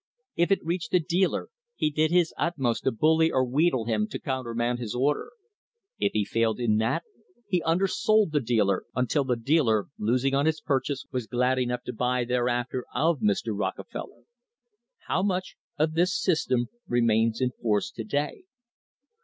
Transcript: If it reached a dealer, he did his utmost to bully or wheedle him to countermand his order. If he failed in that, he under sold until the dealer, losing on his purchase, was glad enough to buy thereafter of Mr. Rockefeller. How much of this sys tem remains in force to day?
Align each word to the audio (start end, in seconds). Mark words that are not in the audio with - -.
If 0.35 0.49
it 0.51 0.65
reached 0.65 0.95
a 0.95 0.99
dealer, 0.99 1.49
he 1.75 1.91
did 1.91 2.09
his 2.09 2.33
utmost 2.35 2.85
to 2.85 2.91
bully 2.91 3.31
or 3.31 3.45
wheedle 3.45 3.85
him 3.85 4.07
to 4.07 4.17
countermand 4.17 4.79
his 4.79 4.95
order. 4.95 5.29
If 5.99 6.13
he 6.13 6.25
failed 6.25 6.59
in 6.59 6.77
that, 6.77 7.03
he 7.47 7.61
under 7.61 7.85
sold 7.85 8.35
until 8.35 9.23
the 9.23 9.35
dealer, 9.35 9.87
losing 9.99 10.33
on 10.33 10.47
his 10.47 10.59
purchase, 10.59 11.05
was 11.11 11.27
glad 11.27 11.59
enough 11.59 11.83
to 11.83 11.93
buy 11.93 12.25
thereafter 12.25 12.83
of 12.95 13.19
Mr. 13.19 13.55
Rockefeller. 13.55 14.23
How 15.05 15.21
much 15.21 15.55
of 15.77 15.93
this 15.93 16.19
sys 16.19 16.47
tem 16.49 16.65
remains 16.87 17.39
in 17.39 17.51
force 17.61 17.91
to 17.91 18.03
day? 18.03 18.45